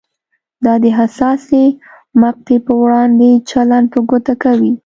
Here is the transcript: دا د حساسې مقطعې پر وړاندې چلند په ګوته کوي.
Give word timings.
دا 0.63 0.73
د 0.83 0.85
حساسې 0.99 1.63
مقطعې 2.21 2.57
پر 2.65 2.75
وړاندې 2.83 3.29
چلند 3.49 3.85
په 3.93 3.99
ګوته 4.09 4.33
کوي. 4.43 4.71